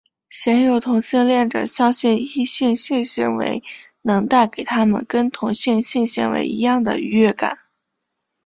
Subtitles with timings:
[0.31, 3.61] 鲜有同性恋者相信异性性行为
[4.01, 7.59] 能带给他们跟同性性行为一样的愉悦感。